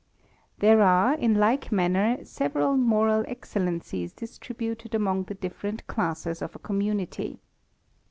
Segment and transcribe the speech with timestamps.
[0.57, 6.59] There are, in like manner, several moral escellencies distributed among the different classes of a
[6.59, 7.39] community.